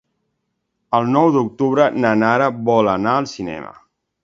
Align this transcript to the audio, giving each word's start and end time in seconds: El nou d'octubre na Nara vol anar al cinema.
El 0.99 1.11
nou 1.17 1.29
d'octubre 1.35 1.87
na 2.05 2.15
Nara 2.23 2.49
vol 2.73 2.93
anar 2.97 3.17
al 3.21 3.31
cinema. 3.37 3.73